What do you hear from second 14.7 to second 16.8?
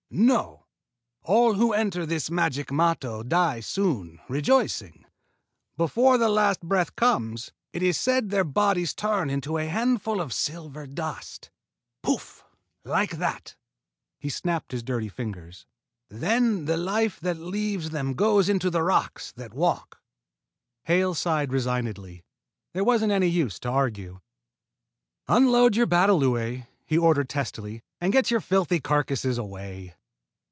his dirty fingers. "Then the